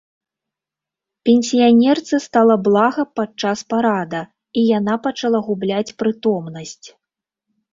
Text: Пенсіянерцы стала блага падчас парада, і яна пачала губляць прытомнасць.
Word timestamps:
Пенсіянерцы 1.29 2.15
стала 2.27 2.55
блага 2.69 3.05
падчас 3.19 3.59
парада, 3.75 4.21
і 4.61 4.65
яна 4.77 4.95
пачала 5.07 5.39
губляць 5.51 5.95
прытомнасць. 6.01 6.83